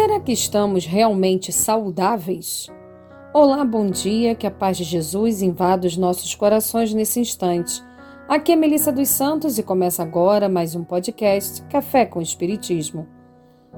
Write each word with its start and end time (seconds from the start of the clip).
será 0.00 0.18
que 0.18 0.32
estamos 0.32 0.86
realmente 0.86 1.52
saudáveis? 1.52 2.68
Olá, 3.34 3.62
bom 3.66 3.90
dia, 3.90 4.34
que 4.34 4.46
a 4.46 4.50
paz 4.50 4.78
de 4.78 4.82
Jesus 4.82 5.42
invada 5.42 5.86
os 5.86 5.94
nossos 5.94 6.34
corações 6.34 6.94
nesse 6.94 7.20
instante. 7.20 7.82
Aqui 8.26 8.52
é 8.52 8.56
Melissa 8.56 8.90
dos 8.90 9.10
Santos 9.10 9.58
e 9.58 9.62
começa 9.62 10.02
agora 10.02 10.48
mais 10.48 10.74
um 10.74 10.82
podcast 10.82 11.60
Café 11.64 12.06
com 12.06 12.22
Espiritismo. 12.22 13.06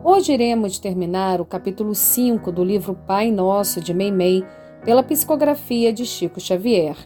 Hoje 0.05 0.33
iremos 0.33 0.79
terminar 0.79 1.41
o 1.41 1.45
capítulo 1.45 1.93
5 1.93 2.53
do 2.53 2.63
livro 2.63 2.95
Pai 3.05 3.33
Nosso 3.33 3.81
de 3.81 3.93
Meimei 3.93 4.45
pela 4.85 5.03
psicografia 5.03 5.93
de 5.93 6.07
Chico 6.07 6.39
Xavier. 6.39 6.97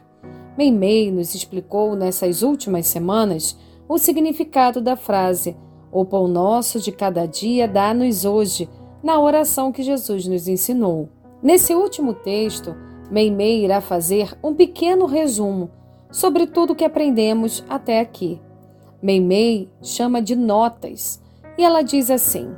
Meimei 0.59 1.11
nos 1.11 1.35
explicou 1.35 1.97
nessas 1.97 2.43
últimas 2.43 2.87
semanas 2.87 3.59
o 3.89 3.97
significado 3.97 4.79
da 4.79 4.95
frase 4.95 5.57
O 5.91 6.05
pão 6.05 6.29
nosso 6.29 6.79
de 6.81 6.93
cada 6.93 7.25
dia 7.25 7.67
dá-nos 7.67 8.27
hoje 8.27 8.69
na 9.07 9.21
oração 9.21 9.71
que 9.71 9.85
Jesus 9.85 10.27
nos 10.27 10.49
ensinou. 10.49 11.09
Nesse 11.41 11.73
último 11.73 12.13
texto, 12.13 12.75
Meimei 13.09 13.65
irá 13.65 13.81
fazer 13.81 14.37
um 14.43 14.53
pequeno 14.53 15.07
resumo 15.07 15.71
sobre 16.11 16.45
tudo 16.45 16.75
que 16.75 16.85
aprendemos 16.85 17.65
até 17.69 18.01
aqui. 18.01 18.41
Meimei 19.01 19.71
chama 19.81 20.21
de 20.21 20.35
notas 20.35 21.23
e 21.57 21.63
ela 21.63 21.83
diz 21.83 22.11
assim: 22.11 22.53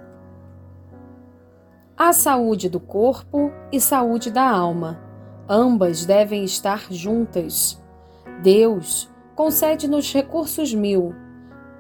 A 1.95 2.15
saúde 2.15 2.71
do 2.71 2.81
corpo 2.81 3.53
e 3.71 3.79
saúde 3.79 4.31
da 4.31 4.49
alma, 4.49 4.99
ambas 5.47 6.07
devem 6.07 6.45
estar 6.45 6.87
juntas. 6.91 7.79
Deus 8.43 9.11
concede-nos 9.37 10.11
recursos 10.15 10.73
mil, 10.73 11.15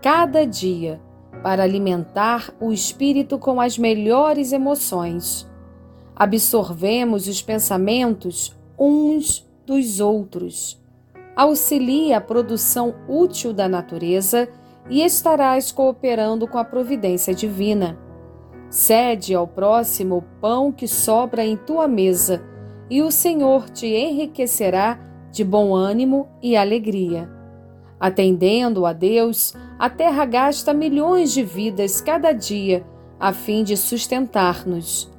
cada 0.02 0.46
dia, 0.46 1.00
para 1.42 1.62
alimentar 1.62 2.52
o 2.60 2.72
espírito 2.72 3.38
com 3.38 3.60
as 3.60 3.78
melhores 3.78 4.52
emoções. 4.52 5.48
Absorvemos 6.14 7.28
os 7.28 7.40
pensamentos 7.40 8.56
uns 8.78 9.48
dos 9.64 10.00
outros. 10.00 10.82
Auxilia 11.36 12.16
a 12.16 12.20
produção 12.20 12.94
útil 13.08 13.52
da 13.52 13.68
natureza 13.68 14.48
e 14.90 15.02
estarás 15.02 15.70
cooperando 15.70 16.48
com 16.48 16.58
a 16.58 16.64
providência 16.64 17.34
divina. 17.34 17.98
Cede 18.70 19.34
ao 19.34 19.46
próximo 19.46 20.16
o 20.18 20.22
pão 20.40 20.72
que 20.72 20.88
sobra 20.88 21.44
em 21.44 21.56
tua 21.56 21.86
mesa, 21.86 22.42
e 22.90 23.02
o 23.02 23.10
Senhor 23.10 23.68
te 23.70 23.86
enriquecerá 23.86 24.98
de 25.30 25.44
bom 25.44 25.74
ânimo 25.74 26.28
e 26.42 26.56
alegria. 26.56 27.37
Atendendo 28.00 28.86
a 28.86 28.92
Deus, 28.92 29.54
a 29.78 29.90
terra 29.90 30.24
gasta 30.24 30.72
milhões 30.72 31.32
de 31.32 31.42
vidas 31.42 32.00
cada 32.00 32.32
dia 32.32 32.86
a 33.18 33.32
fim 33.32 33.64
de 33.64 33.76
sustentar-nos. 33.76 35.10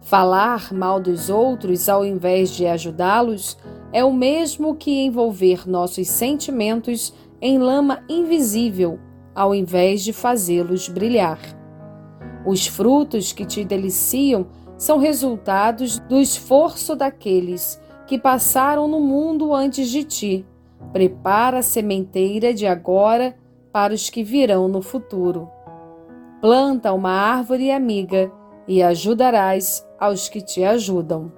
Falar 0.00 0.72
mal 0.72 1.00
dos 1.00 1.28
outros 1.28 1.88
ao 1.88 2.04
invés 2.04 2.50
de 2.50 2.66
ajudá-los 2.66 3.58
é 3.92 4.04
o 4.04 4.12
mesmo 4.12 4.76
que 4.76 5.04
envolver 5.04 5.68
nossos 5.68 6.08
sentimentos 6.08 7.12
em 7.40 7.58
lama 7.58 8.02
invisível 8.08 8.98
ao 9.34 9.54
invés 9.54 10.02
de 10.02 10.12
fazê-los 10.12 10.88
brilhar. 10.88 11.40
Os 12.46 12.66
frutos 12.66 13.32
que 13.32 13.44
te 13.44 13.64
deliciam 13.64 14.46
são 14.78 14.98
resultados 14.98 15.98
do 15.98 16.18
esforço 16.20 16.94
daqueles 16.94 17.80
que 18.06 18.18
passaram 18.18 18.88
no 18.88 19.00
mundo 19.00 19.52
antes 19.52 19.90
de 19.90 20.04
ti 20.04 20.46
Prepara 20.92 21.58
a 21.58 21.62
sementeira 21.62 22.52
de 22.52 22.66
agora 22.66 23.36
para 23.72 23.94
os 23.94 24.10
que 24.10 24.24
virão 24.24 24.66
no 24.66 24.82
futuro. 24.82 25.48
Planta 26.40 26.92
uma 26.92 27.12
árvore 27.12 27.70
amiga 27.70 28.32
e 28.66 28.82
ajudarás 28.82 29.86
aos 29.98 30.28
que 30.28 30.40
te 30.40 30.64
ajudam. 30.64 31.32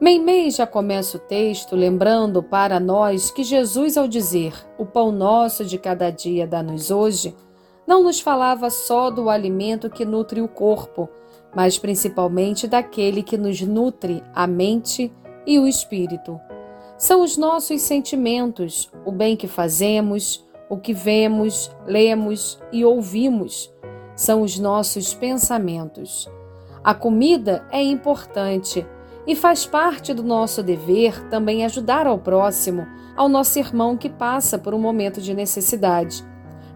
Meimei 0.00 0.50
já 0.50 0.66
começa 0.66 1.18
o 1.18 1.20
texto 1.20 1.76
lembrando 1.76 2.42
para 2.42 2.80
nós 2.80 3.30
que 3.30 3.44
Jesus, 3.44 3.98
ao 3.98 4.08
dizer 4.08 4.54
o 4.78 4.86
pão 4.86 5.12
nosso 5.12 5.62
de 5.64 5.76
cada 5.76 6.10
dia 6.10 6.46
dá-nos 6.46 6.90
hoje, 6.90 7.36
não 7.86 8.02
nos 8.02 8.18
falava 8.18 8.70
só 8.70 9.10
do 9.10 9.28
alimento 9.28 9.90
que 9.90 10.06
nutre 10.06 10.40
o 10.40 10.48
corpo, 10.48 11.06
mas 11.54 11.76
principalmente 11.76 12.66
daquele 12.66 13.22
que 13.22 13.36
nos 13.36 13.60
nutre 13.60 14.22
a 14.34 14.46
mente 14.46 15.12
e 15.46 15.58
o 15.58 15.66
espírito 15.66 16.40
são 17.00 17.22
os 17.22 17.38
nossos 17.38 17.80
sentimentos, 17.80 18.92
o 19.06 19.10
bem 19.10 19.34
que 19.34 19.48
fazemos, 19.48 20.46
o 20.68 20.76
que 20.76 20.92
vemos, 20.92 21.74
lemos 21.86 22.60
e 22.70 22.84
ouvimos. 22.84 23.72
São 24.14 24.42
os 24.42 24.58
nossos 24.58 25.14
pensamentos. 25.14 26.30
A 26.84 26.92
comida 26.92 27.64
é 27.72 27.82
importante 27.82 28.86
e 29.26 29.34
faz 29.34 29.64
parte 29.64 30.12
do 30.12 30.22
nosso 30.22 30.62
dever 30.62 31.26
também 31.30 31.64
ajudar 31.64 32.06
ao 32.06 32.18
próximo, 32.18 32.86
ao 33.16 33.30
nosso 33.30 33.58
irmão 33.58 33.96
que 33.96 34.10
passa 34.10 34.58
por 34.58 34.74
um 34.74 34.78
momento 34.78 35.22
de 35.22 35.32
necessidade. 35.32 36.22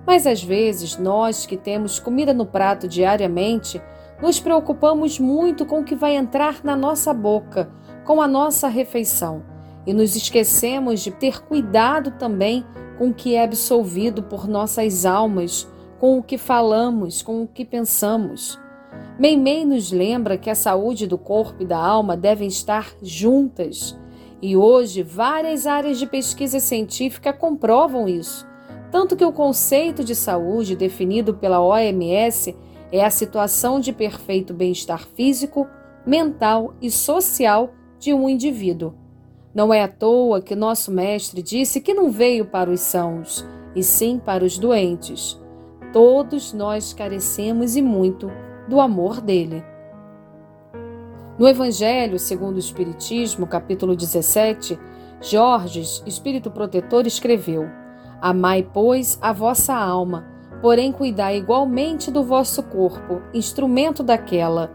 Mas 0.06 0.26
às 0.26 0.42
vezes, 0.42 0.96
nós 0.96 1.44
que 1.44 1.58
temos 1.58 1.98
comida 1.98 2.32
no 2.32 2.46
prato 2.46 2.88
diariamente, 2.88 3.78
nos 4.22 4.40
preocupamos 4.40 5.18
muito 5.18 5.66
com 5.66 5.80
o 5.80 5.84
que 5.84 5.94
vai 5.94 6.16
entrar 6.16 6.64
na 6.64 6.74
nossa 6.74 7.12
boca, 7.12 7.70
com 8.06 8.22
a 8.22 8.26
nossa 8.26 8.68
refeição 8.68 9.52
e 9.86 9.92
nos 9.92 10.16
esquecemos 10.16 11.00
de 11.00 11.10
ter 11.10 11.42
cuidado 11.42 12.12
também 12.12 12.64
com 12.98 13.08
o 13.08 13.14
que 13.14 13.34
é 13.34 13.44
absolvido 13.44 14.22
por 14.22 14.48
nossas 14.48 15.04
almas, 15.04 15.68
com 15.98 16.18
o 16.18 16.22
que 16.22 16.38
falamos, 16.38 17.22
com 17.22 17.42
o 17.42 17.46
que 17.46 17.64
pensamos. 17.64 18.58
Meimei 19.18 19.64
nos 19.64 19.92
lembra 19.92 20.38
que 20.38 20.50
a 20.50 20.54
saúde 20.54 21.06
do 21.06 21.18
corpo 21.18 21.62
e 21.62 21.66
da 21.66 21.78
alma 21.78 22.16
devem 22.16 22.48
estar 22.48 22.92
juntas. 23.02 23.98
E 24.42 24.56
hoje, 24.56 25.02
várias 25.02 25.66
áreas 25.66 25.98
de 25.98 26.06
pesquisa 26.06 26.60
científica 26.60 27.32
comprovam 27.32 28.08
isso. 28.08 28.46
Tanto 28.90 29.16
que 29.16 29.24
o 29.24 29.32
conceito 29.32 30.04
de 30.04 30.14
saúde 30.14 30.76
definido 30.76 31.34
pela 31.34 31.60
OMS 31.60 32.54
é 32.92 33.04
a 33.04 33.10
situação 33.10 33.80
de 33.80 33.92
perfeito 33.92 34.54
bem-estar 34.54 35.06
físico, 35.16 35.66
mental 36.06 36.74
e 36.80 36.90
social 36.90 37.72
de 37.98 38.12
um 38.12 38.28
indivíduo. 38.28 39.03
Não 39.54 39.72
é 39.72 39.82
à 39.82 39.88
toa 39.88 40.42
que 40.42 40.56
nosso 40.56 40.90
Mestre 40.90 41.40
disse 41.40 41.80
que 41.80 41.94
não 41.94 42.10
veio 42.10 42.44
para 42.44 42.68
os 42.68 42.80
sãos, 42.80 43.46
e 43.74 43.84
sim 43.84 44.18
para 44.18 44.44
os 44.44 44.58
doentes. 44.58 45.40
Todos 45.92 46.52
nós 46.52 46.92
carecemos 46.92 47.76
e 47.76 47.82
muito 47.82 48.28
do 48.68 48.80
amor 48.80 49.20
dele. 49.20 49.64
No 51.38 51.46
Evangelho 51.46 52.18
segundo 52.18 52.56
o 52.56 52.58
Espiritismo, 52.58 53.46
capítulo 53.46 53.94
17, 53.94 54.76
Jorges, 55.20 56.02
espírito 56.04 56.50
protetor, 56.50 57.06
escreveu: 57.06 57.68
Amai, 58.20 58.68
pois, 58.72 59.18
a 59.22 59.32
vossa 59.32 59.72
alma, 59.72 60.26
porém 60.60 60.90
cuidai 60.90 61.38
igualmente 61.38 62.10
do 62.10 62.24
vosso 62.24 62.62
corpo, 62.64 63.22
instrumento 63.32 64.02
daquela. 64.02 64.72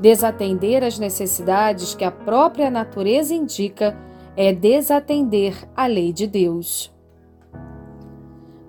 Desatender 0.00 0.82
as 0.82 0.98
necessidades 0.98 1.94
que 1.94 2.04
a 2.04 2.10
própria 2.10 2.70
natureza 2.70 3.34
indica 3.34 3.96
é 4.36 4.52
desatender 4.52 5.68
a 5.76 5.86
lei 5.86 6.12
de 6.12 6.26
Deus. 6.26 6.92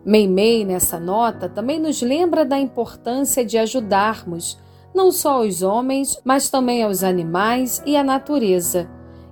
Meimei, 0.06 0.66
nessa 0.66 1.00
nota, 1.00 1.48
também 1.48 1.80
nos 1.80 2.02
lembra 2.02 2.44
da 2.44 2.60
importância 2.60 3.46
de 3.46 3.58
ajudarmos 3.58 4.62
não 4.94 5.12
só 5.12 5.42
os 5.42 5.64
homens, 5.64 6.20
mas 6.24 6.50
também 6.50 6.84
aos 6.84 7.04
animais 7.04 7.82
e 7.86 7.98
à 7.98 8.04
natureza. 8.04 8.90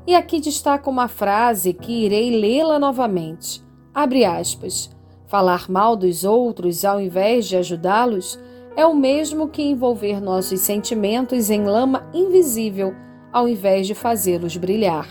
E 0.07 0.15
aqui 0.15 0.39
destaca 0.39 0.89
uma 0.89 1.07
frase 1.07 1.73
que 1.73 2.05
irei 2.05 2.39
lê-la 2.39 2.79
novamente. 2.79 3.63
Abre 3.93 4.25
aspas. 4.25 4.89
Falar 5.27 5.69
mal 5.69 5.95
dos 5.95 6.23
outros 6.23 6.83
ao 6.83 6.99
invés 6.99 7.47
de 7.47 7.55
ajudá-los 7.55 8.39
é 8.75 8.85
o 8.85 8.95
mesmo 8.95 9.47
que 9.47 9.61
envolver 9.61 10.19
nossos 10.19 10.61
sentimentos 10.61 11.49
em 11.49 11.63
lama 11.63 12.09
invisível 12.13 12.93
ao 13.31 13.47
invés 13.47 13.85
de 13.85 13.93
fazê-los 13.93 14.57
brilhar. 14.57 15.07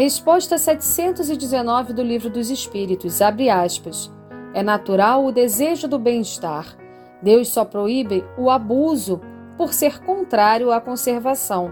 Resposta 0.00 0.56
719 0.56 1.92
do 1.92 2.02
Livro 2.02 2.30
dos 2.30 2.48
Espíritos, 2.48 3.20
abre 3.20 3.50
aspas. 3.50 4.10
É 4.54 4.62
natural 4.62 5.26
o 5.26 5.30
desejo 5.30 5.86
do 5.86 5.98
bem-estar. 5.98 6.74
Deus 7.20 7.48
só 7.48 7.66
proíbe 7.66 8.24
o 8.38 8.48
abuso 8.48 9.20
por 9.58 9.74
ser 9.74 10.00
contrário 10.02 10.72
à 10.72 10.80
conservação. 10.80 11.70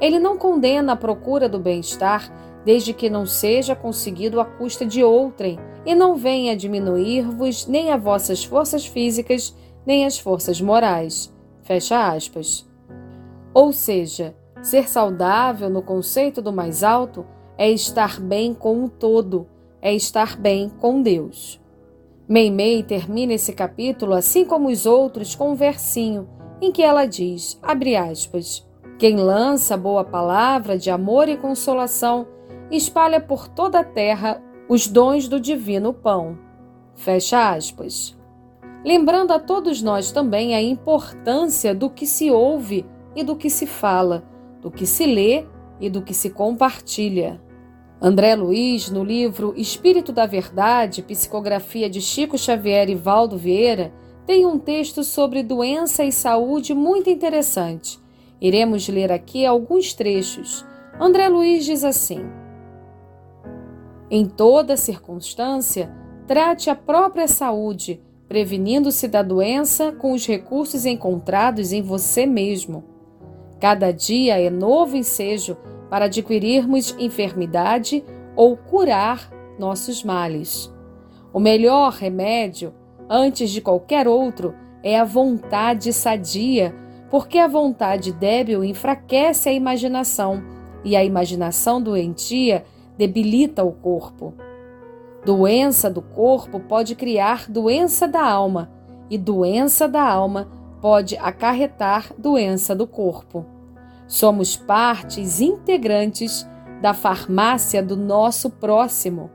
Ele 0.00 0.18
não 0.18 0.38
condena 0.38 0.94
a 0.94 0.96
procura 0.96 1.50
do 1.50 1.58
bem-estar 1.58 2.32
desde 2.64 2.94
que 2.94 3.10
não 3.10 3.26
seja 3.26 3.76
conseguido 3.76 4.40
à 4.40 4.46
custa 4.46 4.86
de 4.86 5.04
outrem 5.04 5.58
e 5.84 5.94
não 5.94 6.16
venha 6.16 6.56
diminuir-vos 6.56 7.66
nem 7.66 7.92
as 7.92 8.02
vossas 8.02 8.42
forças 8.42 8.86
físicas, 8.86 9.54
nem 9.84 10.06
as 10.06 10.18
forças 10.18 10.62
morais. 10.62 11.30
Fecha 11.62 12.08
aspas. 12.10 12.66
Ou 13.52 13.70
seja, 13.70 14.34
ser 14.62 14.88
saudável 14.88 15.68
no 15.68 15.82
conceito 15.82 16.40
do 16.40 16.54
mais 16.54 16.82
alto 16.82 17.35
é 17.58 17.70
estar 17.70 18.20
bem 18.20 18.52
com 18.52 18.84
o 18.84 18.88
todo, 18.88 19.46
é 19.80 19.94
estar 19.94 20.36
bem 20.36 20.68
com 20.68 21.02
Deus. 21.02 21.60
Meimei 22.28 22.82
termina 22.82 23.34
esse 23.34 23.52
capítulo, 23.52 24.14
assim 24.14 24.44
como 24.44 24.68
os 24.68 24.84
outros, 24.84 25.34
com 25.34 25.50
um 25.50 25.54
versinho 25.54 26.28
em 26.60 26.72
que 26.72 26.82
ela 26.82 27.06
diz, 27.06 27.60
aspas, 27.62 28.66
quem 28.98 29.16
lança 29.16 29.76
boa 29.76 30.04
palavra 30.04 30.78
de 30.78 30.90
amor 30.90 31.28
e 31.28 31.36
consolação 31.36 32.26
espalha 32.70 33.20
por 33.20 33.46
toda 33.46 33.80
a 33.80 33.84
terra 33.84 34.42
os 34.68 34.88
dons 34.88 35.28
do 35.28 35.38
divino 35.38 35.92
pão. 35.92 36.38
Fecha 36.94 37.50
aspas. 37.50 38.16
Lembrando 38.84 39.32
a 39.32 39.38
todos 39.38 39.82
nós 39.82 40.10
também 40.10 40.54
a 40.54 40.62
importância 40.62 41.74
do 41.74 41.90
que 41.90 42.06
se 42.06 42.30
ouve 42.30 42.86
e 43.14 43.22
do 43.22 43.36
que 43.36 43.50
se 43.50 43.66
fala, 43.66 44.24
do 44.62 44.70
que 44.70 44.86
se 44.86 45.04
lê 45.06 45.44
e 45.80 45.90
do 45.90 46.02
que 46.02 46.14
se 46.14 46.30
compartilha. 46.30 47.40
André 48.00 48.34
Luiz, 48.34 48.90
no 48.90 49.02
livro 49.02 49.54
Espírito 49.56 50.12
da 50.12 50.26
Verdade, 50.26 51.02
psicografia 51.02 51.88
de 51.88 52.02
Chico 52.02 52.36
Xavier 52.36 52.90
e 52.90 52.94
Valdo 52.94 53.38
Vieira, 53.38 53.90
tem 54.26 54.44
um 54.44 54.58
texto 54.58 55.02
sobre 55.02 55.42
doença 55.42 56.04
e 56.04 56.12
saúde 56.12 56.74
muito 56.74 57.08
interessante. 57.08 57.98
Iremos 58.38 58.86
ler 58.86 59.10
aqui 59.10 59.46
alguns 59.46 59.94
trechos. 59.94 60.62
André 61.00 61.26
Luiz 61.28 61.64
diz 61.64 61.84
assim: 61.84 62.20
Em 64.10 64.26
toda 64.26 64.76
circunstância, 64.76 65.90
trate 66.26 66.68
a 66.68 66.74
própria 66.74 67.26
saúde, 67.26 68.02
prevenindo-se 68.28 69.08
da 69.08 69.22
doença 69.22 69.90
com 69.92 70.12
os 70.12 70.26
recursos 70.26 70.84
encontrados 70.84 71.72
em 71.72 71.80
você 71.80 72.26
mesmo. 72.26 72.84
Cada 73.58 73.90
dia 73.90 74.38
é 74.38 74.50
novo 74.50 74.98
ensejo 74.98 75.56
para 75.88 76.06
adquirirmos 76.06 76.94
enfermidade 76.98 78.04
ou 78.34 78.56
curar 78.56 79.30
nossos 79.58 80.04
males. 80.04 80.72
O 81.32 81.40
melhor 81.40 81.92
remédio, 81.92 82.74
antes 83.08 83.50
de 83.50 83.60
qualquer 83.60 84.06
outro, 84.08 84.54
é 84.82 84.98
a 84.98 85.04
vontade 85.04 85.92
sadia, 85.92 86.74
porque 87.10 87.38
a 87.38 87.46
vontade 87.46 88.12
débil 88.12 88.64
enfraquece 88.64 89.48
a 89.48 89.52
imaginação 89.52 90.42
e 90.84 90.94
a 90.94 91.04
imaginação 91.04 91.82
doentia 91.82 92.64
debilita 92.96 93.64
o 93.64 93.72
corpo. 93.72 94.34
Doença 95.24 95.90
do 95.90 96.00
corpo 96.00 96.60
pode 96.60 96.94
criar 96.94 97.50
doença 97.50 98.06
da 98.06 98.24
alma, 98.24 98.70
e 99.10 99.18
doença 99.18 99.88
da 99.88 100.02
alma 100.02 100.48
pode 100.80 101.16
acarretar 101.16 102.12
doença 102.16 102.74
do 102.74 102.86
corpo. 102.86 103.44
Somos 104.06 104.56
partes 104.56 105.40
integrantes 105.40 106.46
da 106.80 106.94
farmácia 106.94 107.82
do 107.82 107.96
nosso 107.96 108.50
próximo. 108.50 109.30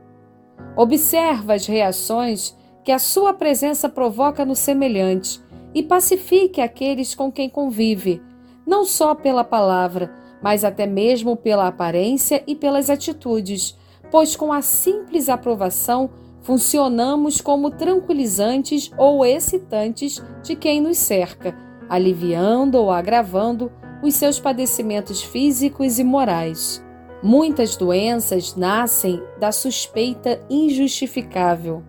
Observa 0.76 1.54
as 1.54 1.66
reações 1.66 2.56
que 2.84 2.90
a 2.90 2.98
sua 2.98 3.34
presença 3.34 3.88
provoca 3.88 4.44
no 4.44 4.56
semelhante 4.56 5.40
e 5.74 5.82
pacifique 5.82 6.60
aqueles 6.60 7.14
com 7.14 7.30
quem 7.30 7.48
convive, 7.48 8.22
não 8.66 8.84
só 8.84 9.14
pela 9.14 9.44
palavra, 9.44 10.12
mas 10.42 10.64
até 10.64 10.86
mesmo 10.86 11.36
pela 11.36 11.68
aparência 11.68 12.42
e 12.46 12.54
pelas 12.54 12.90
atitudes, 12.90 13.76
pois 14.10 14.34
com 14.34 14.52
a 14.52 14.62
simples 14.62 15.28
aprovação 15.28 16.10
funcionamos 16.40 17.40
como 17.40 17.70
tranquilizantes 17.70 18.90
ou 18.98 19.24
excitantes 19.24 20.22
de 20.42 20.56
quem 20.56 20.80
nos 20.80 20.98
cerca, 20.98 21.56
aliviando 21.88 22.78
ou 22.78 22.90
agravando 22.90 23.70
os 24.02 24.14
seus 24.14 24.40
padecimentos 24.40 25.22
físicos 25.22 25.98
e 25.98 26.04
morais. 26.04 26.84
Muitas 27.22 27.76
doenças 27.76 28.56
nascem 28.56 29.22
da 29.38 29.52
suspeita 29.52 30.40
injustificável. 30.50 31.84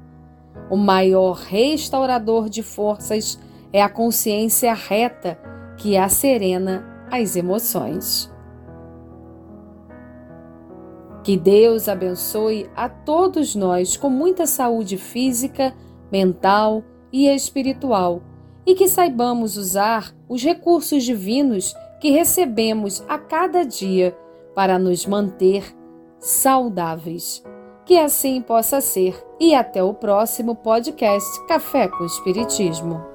O 0.69 0.77
maior 0.77 1.37
restaurador 1.37 2.49
de 2.49 2.61
forças 2.61 3.39
é 3.71 3.81
a 3.81 3.89
consciência 3.89 4.73
reta 4.73 5.39
que 5.77 5.97
acerena 5.97 6.85
as 7.11 7.35
emoções. 7.35 8.31
Que 11.23 11.35
Deus 11.35 11.87
abençoe 11.87 12.69
a 12.75 12.87
todos 12.87 13.55
nós 13.55 13.97
com 13.97 14.09
muita 14.09 14.45
saúde 14.45 14.97
física, 14.97 15.73
mental 16.11 16.83
e 17.11 17.27
espiritual 17.27 18.21
e 18.65 18.75
que 18.75 18.87
saibamos 18.87 19.57
usar 19.57 20.13
os 20.27 20.43
recursos 20.43 21.03
divinos 21.03 21.73
que 22.03 22.09
recebemos 22.09 23.01
a 23.07 23.17
cada 23.17 23.63
dia 23.63 24.13
para 24.53 24.77
nos 24.77 25.05
manter 25.05 25.63
saudáveis. 26.19 27.41
Que 27.85 27.97
assim 27.97 28.41
possa 28.41 28.81
ser. 28.81 29.15
E 29.39 29.55
até 29.55 29.81
o 29.81 29.93
próximo 29.93 30.53
podcast 30.53 31.47
Café 31.47 31.87
com 31.87 32.03
Espiritismo. 32.03 33.12